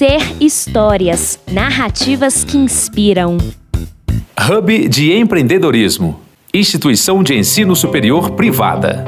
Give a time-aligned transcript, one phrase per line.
[0.00, 3.36] Ser Histórias, narrativas que inspiram.
[4.48, 6.18] Hub de Empreendedorismo,
[6.54, 9.04] instituição de ensino superior privada.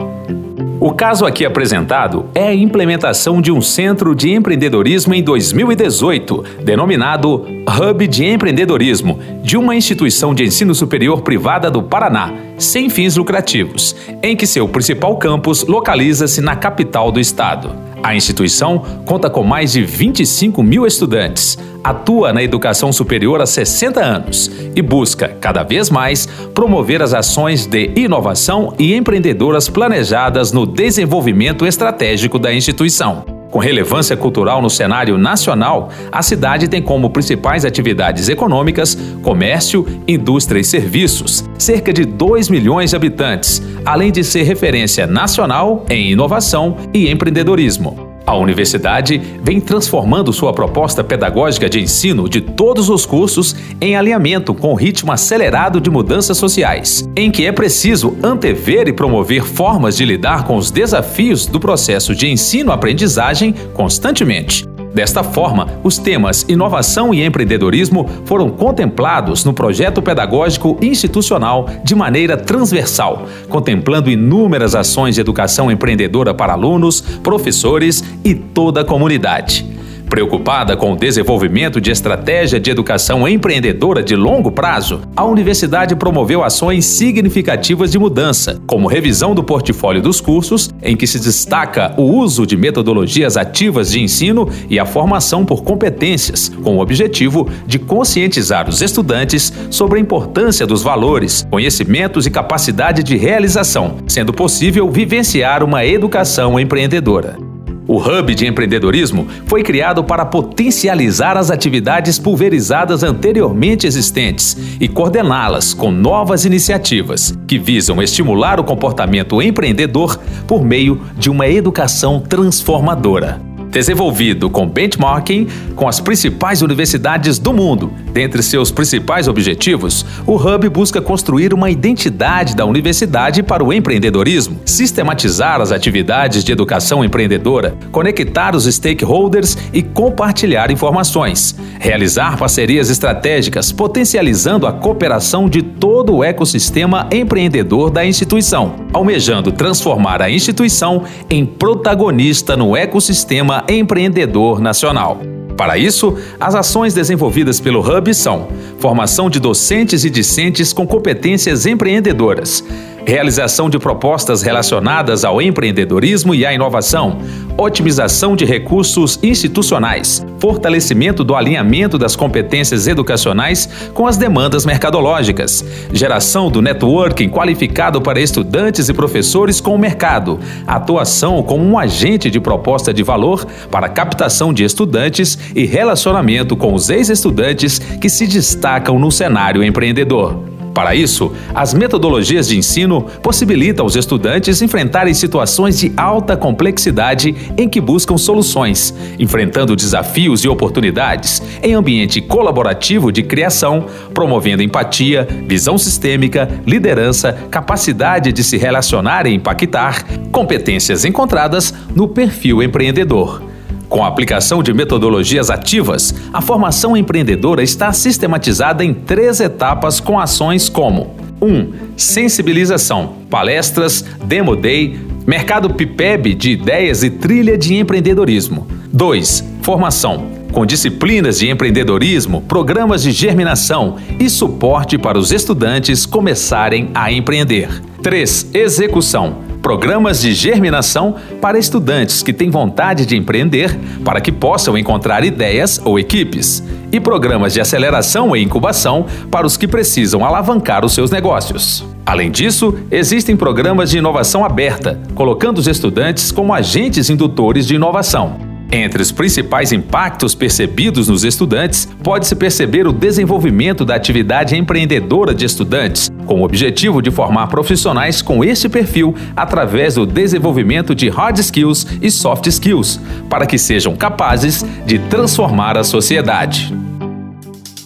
[0.79, 7.47] O caso aqui apresentado é a implementação de um centro de empreendedorismo em 2018, denominado
[7.67, 13.97] Hub de Empreendedorismo, de uma instituição de ensino superior privada do Paraná, sem fins lucrativos,
[14.23, 17.92] em que seu principal campus localiza-se na capital do estado.
[18.03, 24.01] A instituição conta com mais de 25 mil estudantes, atua na educação superior há 60
[24.01, 30.67] anos e busca, cada vez mais, promover as ações de inovação e empreendedoras planejadas no
[30.67, 33.32] desenvolvimento estratégico da instituição.
[33.53, 40.59] Com relevância cultural no cenário nacional, a cidade tem como principais atividades econômicas comércio, indústria
[40.59, 46.79] e serviços, cerca de 2 milhões de habitantes, além de ser referência nacional em inovação
[46.95, 48.12] e empreendedorismo.
[48.27, 54.55] A universidade vem transformando sua proposta pedagógica de ensino de todos os cursos em alinhamento
[54.55, 59.97] com o ritmo acelerado de mudanças sociais, em que é preciso antever e promover formas
[59.97, 64.72] de lidar com os desafios do processo de ensino-aprendizagem constantemente.
[64.95, 72.37] Desta forma, os temas inovação e empreendedorismo foram contemplados no projeto pedagógico institucional de maneira
[72.37, 79.72] transversal, contemplando inúmeras ações de educação empreendedora para alunos, professores e toda a comunidade.
[80.13, 86.45] Preocupada com o desenvolvimento de estratégia de educação empreendedora de longo prazo, a universidade promoveu
[86.45, 92.03] ações significativas de mudança, como revisão do portfólio dos cursos, em que se destaca o
[92.03, 97.79] uso de metodologias ativas de ensino e a formação por competências, com o objetivo de
[97.79, 104.91] conscientizar os estudantes sobre a importância dos valores, conhecimentos e capacidade de realização, sendo possível
[104.91, 107.52] vivenciar uma educação empreendedora.
[107.87, 115.75] O Hub de Empreendedorismo foi criado para potencializar as atividades pulverizadas anteriormente existentes e coordená-las
[115.75, 123.52] com novas iniciativas que visam estimular o comportamento empreendedor por meio de uma educação transformadora
[123.73, 127.91] desenvolvido com benchmarking com as principais universidades do mundo.
[128.13, 134.61] Dentre seus principais objetivos, o Hub busca construir uma identidade da universidade para o empreendedorismo,
[134.67, 143.73] sistematizar as atividades de educação empreendedora, conectar os stakeholders e compartilhar informações, realizar parcerias estratégicas,
[143.73, 151.47] potencializando a cooperação de todo o ecossistema empreendedor da instituição, almejando transformar a instituição em
[151.47, 155.21] protagonista no ecossistema empreendedor nacional.
[155.57, 161.67] Para isso, as ações desenvolvidas pelo Hub são formação de docentes e discentes com competências
[161.67, 162.65] empreendedoras,
[163.07, 167.19] realização de propostas relacionadas ao empreendedorismo e à inovação,
[167.57, 176.51] otimização de recursos institucionais, fortalecimento do alinhamento das competências educacionais com as demandas mercadológicas, geração
[176.51, 182.41] do networking qualificado para estudantes e professores com o mercado, atuação como um agente de
[182.41, 188.99] proposta de valor para captação de estudantes e relacionamento com os ex-estudantes que se destacam
[188.99, 190.52] no cenário empreendedor.
[190.75, 197.69] Para isso, as metodologias de ensino possibilitam aos estudantes enfrentarem situações de alta complexidade em
[197.69, 205.77] que buscam soluções, enfrentando desafios e oportunidades em ambiente colaborativo de criação, promovendo empatia, visão
[205.77, 213.52] sistêmica, liderança, capacidade de se relacionar e impactar, competências encontradas no perfil empreendedor.
[213.93, 220.19] Com a aplicação de metodologias ativas, a formação empreendedora está sistematizada em três etapas com
[220.19, 221.47] ações como 1.
[221.47, 228.67] Um, sensibilização, palestras, demo day, mercado PIPEB de ideias e trilha de empreendedorismo.
[228.91, 229.45] 2.
[229.61, 237.13] Formação, com disciplinas de empreendedorismo, programas de germinação e suporte para os estudantes começarem a
[237.13, 237.69] empreender.
[238.03, 238.53] 3.
[238.55, 245.25] Execução programas de germinação para estudantes que têm vontade de empreender para que possam encontrar
[245.25, 250.93] ideias ou equipes, e programas de aceleração e incubação para os que precisam alavancar os
[250.93, 251.85] seus negócios.
[252.05, 258.52] Além disso, existem programas de inovação aberta, colocando os estudantes como agentes indutores de inovação.
[258.75, 265.45] Entre os principais impactos percebidos nos estudantes, pode-se perceber o desenvolvimento da atividade empreendedora de
[265.45, 271.39] estudantes, com o objetivo de formar profissionais com este perfil através do desenvolvimento de hard
[271.39, 272.99] skills e soft skills,
[273.29, 276.73] para que sejam capazes de transformar a sociedade.